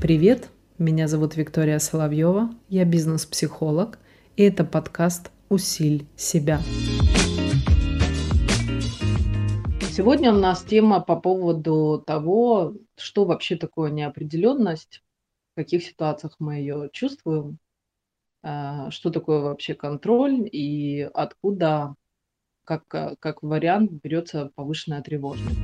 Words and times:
Привет, 0.00 0.48
меня 0.78 1.08
зовут 1.08 1.36
Виктория 1.36 1.78
Соловьева, 1.78 2.50
я 2.68 2.84
бизнес-психолог, 2.84 3.98
и 4.36 4.44
это 4.44 4.64
подкаст 4.64 5.30
«Усиль 5.48 6.06
себя». 6.16 6.60
Сегодня 9.90 10.32
у 10.32 10.38
нас 10.38 10.62
тема 10.62 11.00
по 11.00 11.16
поводу 11.16 12.02
того, 12.06 12.74
что 12.96 13.24
вообще 13.24 13.56
такое 13.56 13.90
неопределенность, 13.90 15.02
в 15.52 15.56
каких 15.56 15.82
ситуациях 15.82 16.36
мы 16.38 16.54
ее 16.54 16.88
чувствуем, 16.92 17.58
а, 18.44 18.92
что 18.92 19.10
такое 19.10 19.40
вообще 19.40 19.74
контроль 19.74 20.48
и 20.50 21.02
откуда, 21.12 21.96
как, 22.68 23.18
как 23.18 23.42
вариант, 23.42 23.90
берется 24.02 24.50
повышенная 24.54 25.02
тревожность. 25.02 25.58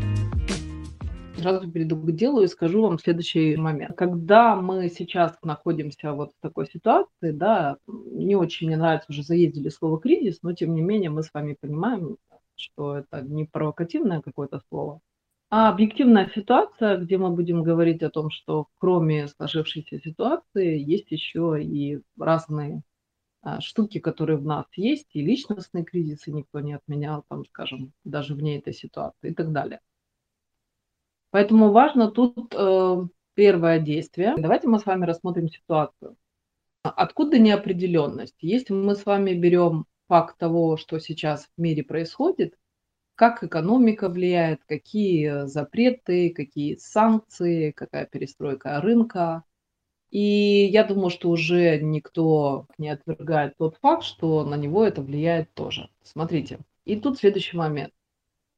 Сразу 1.37 1.71
перейду 1.71 1.97
к 1.97 2.13
делу 2.13 2.41
и 2.41 2.47
скажу 2.47 2.81
вам 2.81 2.99
следующий 2.99 3.57
момент. 3.57 3.95
Когда 3.95 4.57
мы 4.57 4.89
сейчас 4.89 5.37
находимся 5.43 6.13
вот 6.13 6.31
в 6.31 6.41
такой 6.41 6.67
ситуации, 6.67 7.33
да, 7.33 7.77
не 7.87 8.37
очень 8.37 8.69
мне 8.69 8.79
нравится, 8.79 9.11
уже 9.11 9.23
заездили 9.23 9.69
слово 9.69 10.01
кризис, 10.01 10.39
но 10.43 10.55
тем 10.55 10.75
не 10.75 10.81
менее 10.81 11.11
мы 11.11 11.23
с 11.23 11.35
вами 11.35 11.57
понимаем, 11.61 12.17
что 12.57 12.97
это 12.97 13.21
не 13.21 13.45
провокативное 13.45 14.23
какое-то 14.23 14.63
слово, 14.71 15.01
а 15.51 15.69
объективная 15.69 16.31
ситуация, 16.35 16.97
где 16.97 17.19
мы 17.19 17.31
будем 17.31 17.63
говорить 17.63 18.03
о 18.03 18.11
том, 18.11 18.31
что 18.31 18.69
кроме 18.79 19.29
сложившейся 19.29 20.01
ситуации 20.01 20.79
есть 20.79 21.11
еще 21.11 21.63
и 21.63 22.01
разные 22.19 22.81
штуки, 23.61 23.99
которые 23.99 24.37
в 24.37 24.45
нас 24.45 24.67
есть, 24.77 25.09
и 25.13 25.23
личностные 25.23 25.85
кризисы 25.85 26.31
никто 26.31 26.61
не 26.61 26.75
отменял, 26.75 27.25
там, 27.29 27.45
скажем, 27.47 27.93
даже 28.05 28.35
вне 28.35 28.59
этой 28.59 28.73
ситуации 28.73 29.31
и 29.31 29.35
так 29.35 29.53
далее. 29.53 29.81
Поэтому 31.31 31.73
важно 31.73 32.11
тут 32.11 32.55
э, 32.57 32.97
первое 33.35 33.81
действие. 33.81 34.35
Давайте 34.37 34.69
мы 34.69 34.79
с 34.79 34.87
вами 34.87 35.05
рассмотрим 35.05 35.49
ситуацию. 35.49 36.17
Откуда 36.83 37.39
неопределенность? 37.39 38.37
Если 38.41 38.73
мы 38.73 38.95
с 38.95 39.07
вами 39.07 39.33
берем 39.35 39.87
факт 40.07 40.39
того, 40.39 40.77
что 40.77 40.99
сейчас 40.99 41.47
в 41.57 41.61
мире 41.61 41.83
происходит, 41.83 42.55
как 43.15 43.45
экономика 43.45 44.09
влияет, 44.09 44.65
какие 44.65 45.47
запреты, 45.47 46.31
какие 46.31 46.77
санкции, 46.77 47.71
какая 47.71 48.07
перестройка 48.07 48.81
рынка. 48.81 49.45
И 50.15 50.67
я 50.73 50.85
думаю, 50.85 51.11
что 51.11 51.29
уже 51.31 51.81
никто 51.81 52.69
не 52.79 52.89
отвергает 52.91 53.57
тот 53.59 53.79
факт, 53.83 54.05
что 54.05 54.45
на 54.47 54.55
него 54.57 54.85
это 54.85 55.03
влияет 55.03 55.53
тоже. 55.55 55.91
Смотрите, 56.05 56.61
и 56.87 56.97
тут 56.97 57.19
следующий 57.19 57.57
момент. 57.59 57.93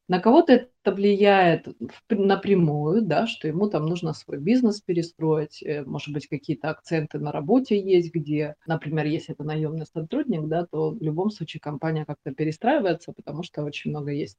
На 0.09 0.19
кого-то 0.21 0.53
это 0.53 0.95
влияет 0.95 1.67
напрямую, 2.09 3.01
да, 3.03 3.27
что 3.27 3.47
ему 3.49 3.69
там 3.69 3.87
нужно 3.87 4.13
свой 4.13 4.39
бизнес 4.39 4.81
перестроить, 4.81 5.63
э, 5.63 5.83
может 5.85 6.13
быть, 6.13 6.27
какие-то 6.27 6.69
акценты 6.69 7.19
на 7.19 7.31
работе 7.33 7.79
есть, 7.81 8.13
где, 8.13 8.55
например, 8.67 9.05
если 9.07 9.33
это 9.35 9.43
наемный 9.43 9.85
сотрудник, 9.87 10.47
да, 10.47 10.65
то 10.67 10.91
в 10.91 11.01
любом 11.01 11.31
случае 11.31 11.61
компания 11.61 12.05
как-то 12.05 12.33
перестраивается, 12.33 13.13
потому 13.13 13.43
что 13.43 13.63
очень 13.63 13.91
много 13.91 14.11
есть 14.11 14.37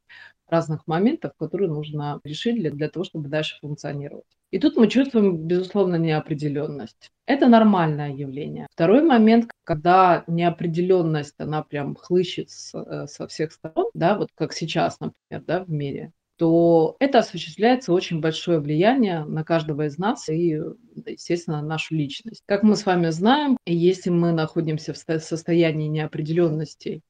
разных 0.48 0.86
моментов, 0.86 1.32
которые 1.38 1.70
нужно 1.70 2.20
решить 2.24 2.56
для, 2.56 2.70
для 2.70 2.88
того, 2.88 3.04
чтобы 3.04 3.28
дальше 3.28 3.58
функционировать. 3.60 4.37
И 4.50 4.58
тут 4.58 4.76
мы 4.76 4.88
чувствуем, 4.88 5.36
безусловно, 5.46 5.96
неопределенность. 5.96 7.10
Это 7.26 7.48
нормальное 7.48 8.14
явление. 8.14 8.66
Второй 8.72 9.02
момент, 9.02 9.50
когда 9.64 10.24
неопределенность, 10.26 11.34
она 11.38 11.62
прям 11.62 11.94
хлыщет 11.94 12.48
э, 12.72 13.06
со 13.06 13.26
всех 13.26 13.52
сторон, 13.52 13.90
да, 13.92 14.16
вот 14.16 14.28
как 14.34 14.54
сейчас, 14.54 14.98
например, 15.00 15.44
да, 15.46 15.64
в 15.64 15.70
мире, 15.70 16.12
то 16.38 16.96
это 17.00 17.18
осуществляется 17.18 17.92
очень 17.92 18.20
большое 18.20 18.60
влияние 18.60 19.24
на 19.24 19.44
каждого 19.44 19.86
из 19.86 19.98
нас 19.98 20.28
и, 20.28 20.60
естественно, 21.04 21.60
на 21.60 21.68
нашу 21.68 21.96
личность. 21.96 22.42
Как 22.46 22.62
мы 22.62 22.76
с 22.76 22.86
вами 22.86 23.10
знаем, 23.10 23.58
если 23.66 24.08
мы 24.10 24.32
находимся 24.32 24.94
в 24.94 24.98
состоянии 24.98 25.88
неопределенности 25.88 27.02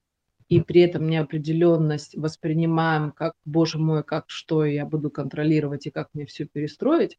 и 0.49 0.61
при 0.61 0.81
этом 0.81 1.09
неопределенность 1.09 2.17
воспринимаем 2.17 3.13
как, 3.13 3.35
боже 3.45 3.79
мой, 3.79 4.03
как 4.03 4.25
что 4.29 4.65
я 4.65 4.87
буду 4.87 5.11
контролировать 5.11 5.87
и 5.87 5.91
как 5.91 6.09
мне 6.15 6.25
все 6.25 6.47
перестроить, 6.47 7.19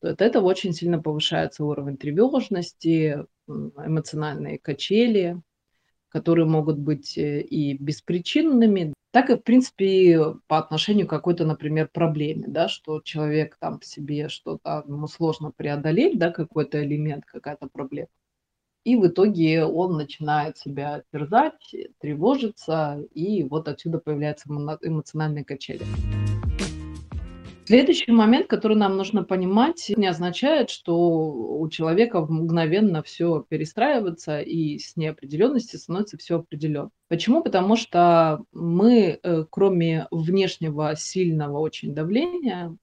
то 0.00 0.10
от 0.10 0.22
этого 0.22 0.46
очень 0.46 0.72
сильно 0.72 1.00
повышается 1.00 1.64
уровень 1.64 1.96
тревожности, 1.96 3.24
эмоциональные 3.46 4.58
качели, 4.58 5.40
которые 6.08 6.46
могут 6.46 6.78
быть 6.78 7.16
э, 7.18 7.40
и 7.40 7.76
беспричинными, 7.76 8.94
так 9.10 9.30
и, 9.30 9.36
в 9.36 9.42
принципе, 9.42 10.34
по 10.46 10.58
отношению 10.58 11.06
к 11.06 11.10
какой-то, 11.10 11.44
например, 11.44 11.88
проблеме, 11.92 12.46
да, 12.48 12.68
что 12.68 13.00
человек 13.00 13.56
там 13.58 13.80
в 13.80 13.84
себе 13.84 14.28
что-то, 14.28 14.84
ему 14.86 15.06
сложно 15.06 15.50
преодолеть, 15.50 16.18
да, 16.18 16.30
какой-то 16.30 16.82
элемент, 16.82 17.24
какая-то 17.24 17.68
проблема. 17.72 18.08
И 18.84 18.96
в 18.96 19.06
итоге 19.06 19.64
он 19.64 19.96
начинает 19.96 20.56
себя 20.56 21.02
терзать, 21.12 21.74
тревожиться, 22.00 23.04
и 23.12 23.44
вот 23.44 23.68
отсюда 23.68 23.98
появляются 23.98 24.48
эмоциональные 24.48 25.44
качели. 25.44 25.84
Следующий 27.68 28.12
момент, 28.12 28.46
который 28.46 28.78
нам 28.78 28.96
нужно 28.96 29.24
понимать, 29.24 29.92
не 29.94 30.06
означает, 30.06 30.70
что 30.70 30.96
у 30.96 31.68
человека 31.68 32.22
мгновенно 32.22 33.02
все 33.02 33.44
перестраивается 33.46 34.40
и 34.40 34.78
с 34.78 34.96
неопределенности 34.96 35.76
становится 35.76 36.16
все 36.16 36.38
определенно. 36.38 36.88
Почему? 37.08 37.42
Потому 37.42 37.76
что 37.76 38.42
мы, 38.52 39.20
э, 39.22 39.44
кроме 39.50 40.06
внешнего 40.10 40.96
сильного 40.96 41.58
очень 41.58 41.94
давления, 41.94 42.74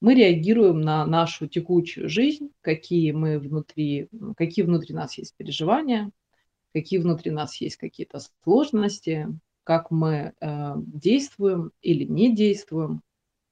мы 0.00 0.16
реагируем 0.16 0.80
на 0.80 1.06
нашу 1.06 1.46
текущую 1.46 2.08
жизнь, 2.08 2.50
какие 2.62 3.12
мы 3.12 3.38
внутри, 3.38 4.08
какие 4.36 4.64
внутри 4.64 4.92
нас 4.92 5.16
есть 5.18 5.36
переживания, 5.36 6.10
какие 6.74 6.98
внутри 6.98 7.30
нас 7.30 7.60
есть 7.60 7.76
какие-то 7.76 8.18
сложности, 8.42 9.28
как 9.62 9.92
мы 9.92 10.32
э, 10.40 10.74
действуем 10.78 11.70
или 11.80 12.02
не 12.02 12.34
действуем, 12.34 13.02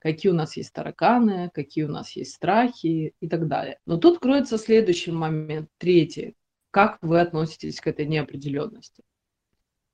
какие 0.05 0.31
у 0.31 0.35
нас 0.35 0.55
есть 0.59 0.71
тараканы, 0.75 1.51
какие 1.55 1.85
у 1.85 1.91
нас 1.91 2.11
есть 2.11 2.35
страхи 2.35 3.15
и 3.19 3.29
так 3.29 3.49
далее. 3.49 3.79
Но 3.87 3.97
тут 3.97 4.19
кроется 4.19 4.59
следующий 4.59 5.13
момент, 5.13 5.71
третий. 5.79 6.37
Как 6.71 6.99
вы 7.01 7.21
относитесь 7.21 7.81
к 7.81 7.87
этой 7.87 8.05
неопределенности? 8.05 9.03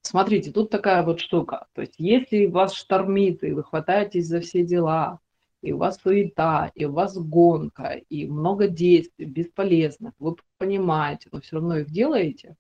Смотрите, 0.02 0.50
тут 0.50 0.68
такая 0.68 1.04
вот 1.04 1.20
штука. 1.20 1.68
То 1.74 1.82
есть 1.82 1.94
если 1.98 2.46
вас 2.46 2.74
штормит, 2.74 3.44
и 3.44 3.52
вы 3.52 3.62
хватаетесь 3.62 4.26
за 4.26 4.40
все 4.40 4.64
дела, 4.64 5.20
и 5.62 5.70
у 5.70 5.78
вас 5.78 6.00
суета, 6.02 6.72
и 6.74 6.86
у 6.86 6.92
вас 6.92 7.16
гонка, 7.16 8.00
и 8.08 8.26
много 8.26 8.66
действий 8.66 9.26
бесполезных, 9.26 10.14
вы 10.18 10.34
понимаете, 10.58 11.28
но 11.30 11.40
все 11.40 11.56
равно 11.56 11.78
их 11.78 11.90
делаете, 11.90 12.56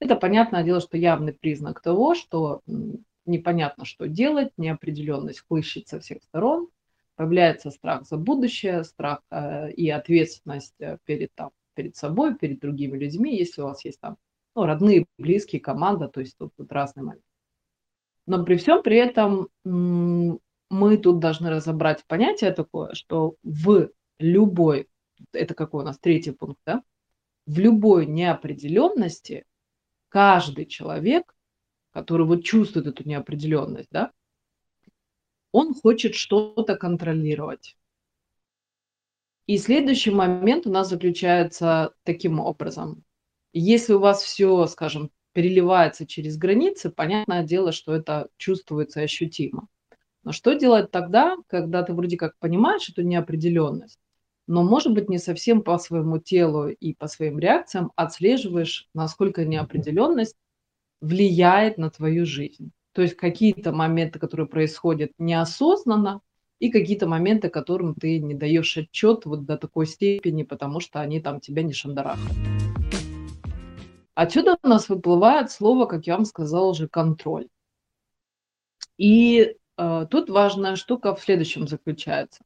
это 0.00 0.16
понятное 0.16 0.64
дело, 0.64 0.80
что 0.80 0.96
явный 0.96 1.34
признак 1.34 1.82
того, 1.82 2.14
что 2.14 2.62
непонятно, 3.26 3.84
что 3.84 4.08
делать, 4.08 4.52
неопределенность 4.56 5.44
хлыщет 5.46 5.86
со 5.88 6.00
всех 6.00 6.22
сторон, 6.22 6.68
появляется 7.18 7.70
страх 7.70 8.06
за 8.06 8.16
будущее, 8.16 8.84
страх 8.84 9.22
э, 9.30 9.72
и 9.72 9.90
ответственность 9.90 10.74
э, 10.78 10.98
перед, 11.04 11.34
там, 11.34 11.50
перед 11.74 11.96
собой, 11.96 12.36
перед 12.36 12.60
другими 12.60 12.96
людьми, 12.96 13.36
если 13.36 13.60
у 13.60 13.64
вас 13.64 13.84
есть 13.84 13.98
там 13.98 14.18
ну, 14.54 14.66
родные, 14.66 15.04
близкие, 15.18 15.60
команда, 15.60 16.06
то 16.06 16.20
есть 16.20 16.38
тут, 16.38 16.52
тут 16.56 16.70
разные 16.70 17.02
моменты. 17.02 17.24
Но 18.26 18.44
при 18.44 18.56
всем 18.56 18.84
при 18.84 18.98
этом 18.98 19.48
мы 19.64 20.96
тут 20.98 21.18
должны 21.18 21.50
разобрать 21.50 22.04
понятие 22.06 22.52
такое, 22.52 22.94
что 22.94 23.34
в 23.42 23.90
любой, 24.20 24.88
это 25.32 25.54
какой 25.54 25.82
у 25.82 25.86
нас 25.86 25.98
третий 25.98 26.30
пункт, 26.30 26.60
да, 26.64 26.84
в 27.46 27.58
любой 27.58 28.06
неопределенности 28.06 29.44
каждый 30.08 30.66
человек, 30.66 31.34
который 31.90 32.26
вот 32.26 32.44
чувствует 32.44 32.86
эту 32.86 33.08
неопределенность, 33.08 33.88
да, 33.90 34.12
он 35.52 35.74
хочет 35.74 36.14
что-то 36.14 36.76
контролировать. 36.76 37.76
И 39.46 39.56
следующий 39.56 40.10
момент 40.10 40.66
у 40.66 40.70
нас 40.70 40.90
заключается 40.90 41.94
таким 42.02 42.38
образом. 42.38 43.04
Если 43.52 43.94
у 43.94 43.98
вас 43.98 44.22
все, 44.22 44.66
скажем, 44.66 45.10
переливается 45.32 46.06
через 46.06 46.36
границы, 46.36 46.90
понятное 46.90 47.42
дело, 47.44 47.72
что 47.72 47.94
это 47.94 48.28
чувствуется 48.36 49.00
ощутимо. 49.00 49.68
Но 50.22 50.32
что 50.32 50.52
делать 50.52 50.90
тогда, 50.90 51.36
когда 51.46 51.82
ты 51.82 51.94
вроде 51.94 52.16
как 52.16 52.36
понимаешь 52.38 52.88
эту 52.90 53.02
неопределенность, 53.02 53.98
но, 54.46 54.62
может 54.62 54.92
быть, 54.92 55.08
не 55.08 55.18
совсем 55.18 55.62
по 55.62 55.78
своему 55.78 56.18
телу 56.18 56.68
и 56.68 56.94
по 56.94 57.06
своим 57.06 57.38
реакциям 57.38 57.92
отслеживаешь, 57.96 58.88
насколько 58.94 59.44
неопределенность 59.44 60.36
влияет 61.00 61.78
на 61.78 61.90
твою 61.90 62.26
жизнь. 62.26 62.72
То 62.98 63.02
есть 63.02 63.16
какие-то 63.16 63.70
моменты, 63.70 64.18
которые 64.18 64.48
происходят 64.48 65.12
неосознанно, 65.18 66.20
и 66.58 66.68
какие-то 66.68 67.06
моменты, 67.06 67.48
которым 67.48 67.94
ты 67.94 68.18
не 68.18 68.34
даешь 68.34 68.76
отчет 68.76 69.24
вот 69.24 69.44
до 69.44 69.56
такой 69.56 69.86
степени, 69.86 70.42
потому 70.42 70.80
что 70.80 71.00
они 71.00 71.20
там 71.20 71.38
тебя 71.38 71.62
не 71.62 71.72
шандарахают. 71.72 72.36
Отсюда 74.14 74.56
у 74.60 74.66
нас 74.66 74.88
выплывает 74.88 75.52
слово, 75.52 75.86
как 75.86 76.08
я 76.08 76.16
вам 76.16 76.24
сказала 76.24 76.70
уже, 76.70 76.88
контроль. 76.88 77.46
И 78.96 79.54
э, 79.76 80.06
тут 80.10 80.28
важная 80.28 80.74
штука 80.74 81.14
в 81.14 81.20
следующем 81.20 81.68
заключается. 81.68 82.42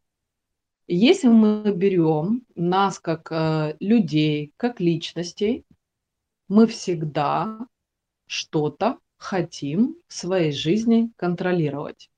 Если 0.87 1.29
мы 1.29 1.73
берем 1.75 2.43
нас 2.55 2.99
как 2.99 3.33
э, 3.33 3.75
людей, 3.81 4.53
как 4.59 4.81
личностей, 4.81 5.65
мы 6.47 6.67
всегда 6.67 7.59
что-то 8.27 8.99
хотим 9.23 9.97
в 10.09 10.15
своей 10.15 10.51
жизни 10.51 11.13
контролировать. 11.17 12.11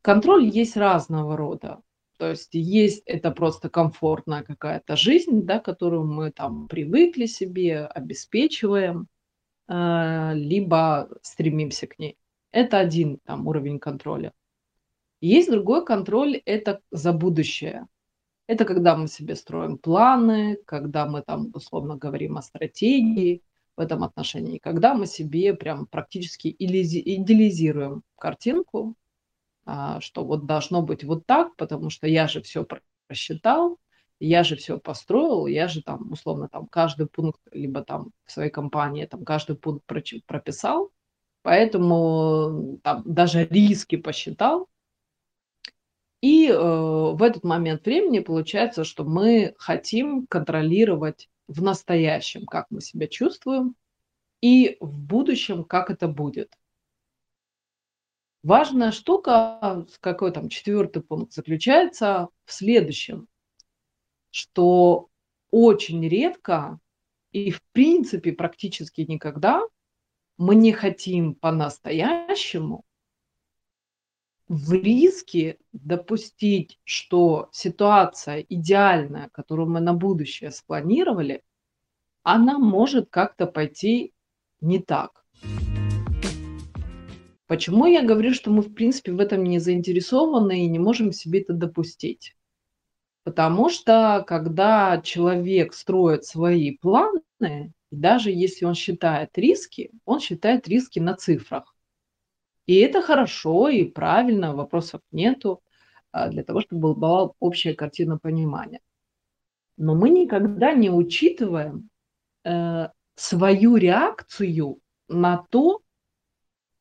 Контроль 0.00 0.44
есть 0.46 0.76
разного 0.76 1.36
рода. 1.36 1.82
То 2.16 2.30
есть 2.30 2.54
есть 2.54 3.02
это 3.04 3.30
просто 3.30 3.68
комфортная 3.68 4.42
какая-то 4.42 4.96
жизнь, 4.96 5.42
да, 5.42 5.60
которую 5.60 6.04
мы 6.04 6.32
там 6.32 6.68
привыкли 6.68 7.26
себе, 7.26 7.84
обеспечиваем, 7.84 9.08
э, 9.68 10.32
либо 10.34 11.10
стремимся 11.22 11.86
к 11.86 11.98
ней. 11.98 12.16
Это 12.50 12.78
один 12.78 13.18
там 13.24 13.46
уровень 13.46 13.78
контроля. 13.78 14.32
Есть 15.20 15.50
другой 15.50 15.84
контроль, 15.84 16.36
это 16.46 16.80
за 16.90 17.12
будущее. 17.12 17.86
Это 18.46 18.64
когда 18.64 18.96
мы 18.96 19.06
себе 19.06 19.36
строим 19.36 19.76
планы, 19.76 20.56
когда 20.64 21.06
мы 21.06 21.22
там 21.22 21.50
условно 21.52 21.96
говорим 21.96 22.38
о 22.38 22.42
стратегии 22.42 23.42
в 23.78 23.80
этом 23.80 24.02
отношении, 24.02 24.58
когда 24.58 24.94
мы 24.94 25.06
себе 25.06 25.54
прям 25.54 25.86
практически 25.86 26.54
идеализируем 26.58 28.02
картинку, 28.18 28.96
а, 29.64 30.00
что 30.00 30.24
вот 30.24 30.46
должно 30.46 30.82
быть 30.82 31.04
вот 31.04 31.26
так, 31.26 31.54
потому 31.56 31.88
что 31.88 32.08
я 32.08 32.26
же 32.26 32.42
все 32.42 32.66
просчитал, 33.06 33.78
я 34.18 34.42
же 34.42 34.56
все 34.56 34.80
построил, 34.80 35.46
я 35.46 35.68
же 35.68 35.82
там 35.82 36.10
условно 36.10 36.48
там 36.48 36.66
каждый 36.66 37.06
пункт 37.06 37.40
либо 37.52 37.84
там 37.84 38.10
в 38.24 38.32
своей 38.32 38.50
компании 38.50 39.06
там 39.06 39.24
каждый 39.24 39.56
пункт 39.56 39.86
прописал, 39.86 40.90
поэтому 41.42 42.80
там 42.82 43.04
даже 43.06 43.44
риски 43.44 43.96
посчитал, 43.96 44.68
и 46.20 46.48
э, 46.48 46.58
в 46.58 47.22
этот 47.22 47.44
момент 47.44 47.86
времени 47.86 48.18
получается, 48.18 48.82
что 48.82 49.04
мы 49.04 49.54
хотим 49.56 50.26
контролировать 50.26 51.28
в 51.48 51.62
настоящем, 51.62 52.46
как 52.46 52.66
мы 52.70 52.80
себя 52.80 53.08
чувствуем, 53.08 53.74
и 54.40 54.76
в 54.80 55.00
будущем, 55.00 55.64
как 55.64 55.90
это 55.90 56.06
будет. 56.06 56.56
Важная 58.44 58.92
штука, 58.92 59.86
какой 60.00 60.30
там 60.32 60.48
четвертый 60.48 61.02
пункт, 61.02 61.32
заключается 61.32 62.28
в 62.44 62.52
следующем, 62.52 63.26
что 64.30 65.08
очень 65.50 66.06
редко 66.08 66.78
и 67.32 67.50
в 67.50 67.62
принципе 67.72 68.32
практически 68.32 69.00
никогда 69.00 69.62
мы 70.36 70.54
не 70.54 70.72
хотим 70.72 71.34
по-настоящему 71.34 72.84
в 74.48 74.72
риске 74.72 75.58
допустить, 75.72 76.80
что 76.84 77.48
ситуация 77.52 78.40
идеальная, 78.48 79.28
которую 79.32 79.68
мы 79.68 79.80
на 79.80 79.92
будущее 79.92 80.50
спланировали, 80.50 81.42
она 82.22 82.58
может 82.58 83.10
как-то 83.10 83.46
пойти 83.46 84.12
не 84.60 84.78
так. 84.80 85.24
Почему 87.46 87.86
я 87.86 88.02
говорю, 88.02 88.34
что 88.34 88.50
мы, 88.50 88.62
в 88.62 88.74
принципе, 88.74 89.12
в 89.12 89.20
этом 89.20 89.44
не 89.44 89.58
заинтересованы 89.58 90.64
и 90.64 90.68
не 90.68 90.78
можем 90.78 91.12
себе 91.12 91.40
это 91.40 91.54
допустить? 91.54 92.34
Потому 93.24 93.70
что, 93.70 94.24
когда 94.26 95.00
человек 95.02 95.74
строит 95.74 96.24
свои 96.24 96.76
планы, 96.76 97.72
даже 97.90 98.30
если 98.30 98.64
он 98.64 98.74
считает 98.74 99.36
риски, 99.36 99.90
он 100.04 100.20
считает 100.20 100.68
риски 100.68 100.98
на 100.98 101.14
цифрах. 101.14 101.74
И 102.68 102.74
это 102.80 103.00
хорошо 103.00 103.70
и 103.70 103.84
правильно, 103.84 104.54
вопросов 104.54 105.00
нету, 105.10 105.62
а, 106.12 106.28
для 106.28 106.44
того, 106.44 106.60
чтобы 106.60 106.94
была 106.94 107.32
общая 107.40 107.72
картина 107.72 108.18
понимания. 108.18 108.80
Но 109.78 109.94
мы 109.94 110.10
никогда 110.10 110.74
не 110.74 110.90
учитываем 110.90 111.88
э, 112.44 112.88
свою 113.14 113.76
реакцию 113.76 114.80
на 115.08 115.46
то, 115.48 115.80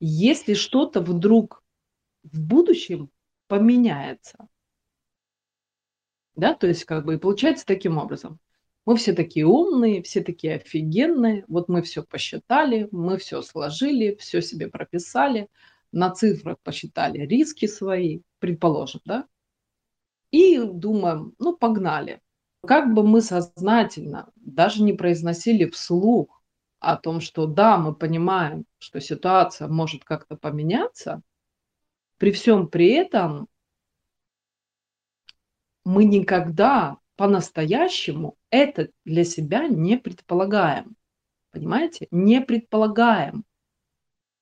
если 0.01 0.55
что-то 0.55 0.99
вдруг 0.99 1.63
в 2.23 2.37
будущем 2.41 3.09
поменяется. 3.47 4.49
Да, 6.35 6.53
то 6.53 6.67
есть 6.67 6.83
как 6.83 7.05
бы 7.05 7.13
и 7.13 7.17
получается 7.17 7.65
таким 7.65 7.97
образом. 7.97 8.39
Мы 8.85 8.97
все 8.97 9.13
такие 9.13 9.45
умные, 9.45 10.03
все 10.03 10.21
такие 10.21 10.55
офигенные, 10.55 11.45
вот 11.47 11.69
мы 11.69 11.81
все 11.81 12.03
посчитали, 12.03 12.89
мы 12.91 13.17
все 13.17 13.41
сложили, 13.41 14.15
все 14.15 14.41
себе 14.41 14.67
прописали, 14.67 15.47
на 15.97 16.11
цифрах 16.11 16.59
посчитали 16.61 17.25
риски 17.25 17.65
свои, 17.65 18.21
предположим, 18.37 19.01
да, 19.03 19.27
и 20.29 20.59
думаем, 20.59 21.33
ну, 21.39 21.57
погнали. 21.57 22.21
Как 22.65 22.93
бы 22.93 23.03
мы 23.03 23.21
сознательно 23.21 24.29
даже 24.35 24.83
не 24.83 24.93
произносили 24.93 25.67
вслух 25.69 26.43
о 26.79 26.97
том, 26.97 27.19
что 27.19 27.47
да, 27.47 27.77
мы 27.77 27.95
понимаем, 27.95 28.65
что 28.77 29.01
ситуация 29.01 29.67
может 29.67 30.03
как-то 30.03 30.35
поменяться, 30.35 31.23
при 32.19 32.31
всем 32.31 32.67
при 32.67 32.91
этом 32.91 33.47
мы 35.83 36.03
никогда 36.03 36.97
по-настоящему 37.15 38.37
это 38.51 38.89
для 39.03 39.23
себя 39.23 39.67
не 39.67 39.97
предполагаем. 39.97 40.95
Понимаете? 41.51 42.07
Не 42.11 42.41
предполагаем. 42.41 43.45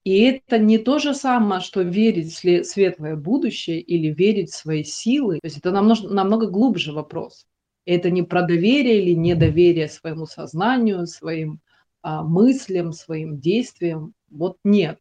И 0.06 0.22
это 0.22 0.60
не 0.60 0.78
то 0.78 1.00
же 1.00 1.16
самое, 1.16 1.62
что 1.62 1.82
верить 1.82 2.32
в 2.32 2.64
светлое 2.64 3.16
будущее 3.16 3.82
или 3.82 4.14
верить 4.14 4.52
в 4.52 4.56
свои 4.56 4.84
силы. 4.84 5.40
То 5.42 5.48
есть 5.48 5.58
это 5.58 5.72
намного, 5.72 6.08
намного 6.08 6.48
глубже 6.48 6.94
вопрос. 6.94 7.48
Это 7.86 8.12
не 8.12 8.22
про 8.22 8.44
доверие 8.44 9.02
или 9.02 9.16
недоверие 9.16 9.90
своему 9.90 10.28
сознанию, 10.28 11.08
своим 11.08 11.60
а, 12.04 12.24
мыслям, 12.24 12.94
своим 12.94 13.40
действиям. 13.40 14.14
Вот 14.30 14.60
нет. 14.64 15.00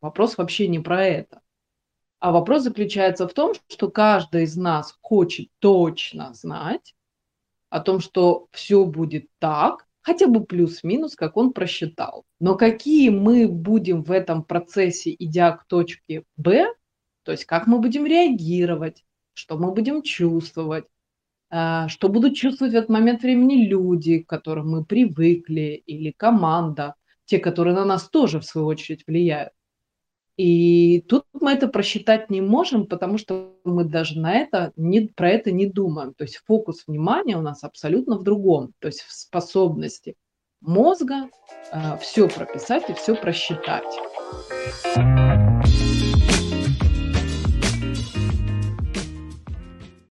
Вопрос 0.00 0.38
вообще 0.38 0.68
не 0.68 0.78
про 0.78 1.04
это. 1.04 1.42
А 2.18 2.32
вопрос 2.32 2.62
заключается 2.62 3.28
в 3.28 3.34
том, 3.34 3.52
что 3.68 3.90
каждый 3.90 4.44
из 4.44 4.56
нас 4.56 4.96
хочет 5.02 5.50
точно 5.58 6.32
знать 6.32 6.94
о 7.68 7.80
том, 7.80 8.00
что 8.00 8.48
все 8.52 8.86
будет 8.86 9.28
так, 9.38 9.85
хотя 10.06 10.28
бы 10.28 10.44
плюс-минус, 10.44 11.16
как 11.16 11.36
он 11.36 11.52
просчитал. 11.52 12.24
Но 12.38 12.54
какие 12.54 13.08
мы 13.08 13.48
будем 13.48 14.04
в 14.04 14.12
этом 14.12 14.44
процессе, 14.44 15.12
идя 15.18 15.50
к 15.50 15.66
точке 15.66 16.22
Б, 16.36 16.72
то 17.24 17.32
есть 17.32 17.44
как 17.44 17.66
мы 17.66 17.80
будем 17.80 18.06
реагировать, 18.06 19.04
что 19.32 19.58
мы 19.58 19.72
будем 19.72 20.02
чувствовать, 20.02 20.84
а, 21.50 21.88
что 21.88 22.08
будут 22.08 22.36
чувствовать 22.36 22.72
в 22.72 22.76
этот 22.76 22.88
момент 22.88 23.22
времени 23.22 23.66
люди, 23.66 24.20
к 24.20 24.28
которым 24.28 24.70
мы 24.70 24.84
привыкли, 24.84 25.82
или 25.86 26.12
команда, 26.16 26.94
те, 27.24 27.40
которые 27.40 27.74
на 27.74 27.84
нас 27.84 28.08
тоже, 28.08 28.38
в 28.38 28.44
свою 28.44 28.68
очередь, 28.68 29.04
влияют. 29.08 29.54
И 30.36 31.00
тут 31.08 31.24
мы 31.32 31.52
это 31.52 31.66
просчитать 31.66 32.28
не 32.28 32.42
можем, 32.42 32.86
потому 32.86 33.16
что 33.16 33.54
мы 33.64 33.84
даже 33.84 34.20
на 34.20 34.34
это 34.34 34.72
не, 34.76 35.08
про 35.08 35.30
это 35.30 35.50
не 35.50 35.66
думаем. 35.66 36.12
То 36.14 36.24
есть 36.24 36.42
фокус 36.46 36.84
внимания 36.86 37.36
у 37.36 37.42
нас 37.42 37.64
абсолютно 37.64 38.18
в 38.18 38.22
другом, 38.22 38.72
то 38.78 38.88
есть 38.88 39.00
в 39.00 39.12
способности 39.12 40.14
мозга 40.60 41.28
э, 41.72 41.98
все 42.00 42.28
прописать 42.28 42.90
и 42.90 42.94
все 42.94 43.14
просчитать. 43.14 43.84